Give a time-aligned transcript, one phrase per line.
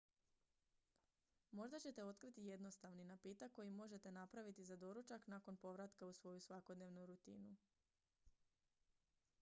[1.51, 7.05] možda ćete otkriti jednostavni napitak koji možete napraviti za doručak nakon povratka u svoju svakodnevnu
[7.05, 7.55] rutinu